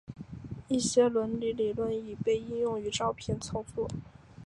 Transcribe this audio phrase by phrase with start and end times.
[0.67, 3.87] 一些伦理理论已被应用于照片操作。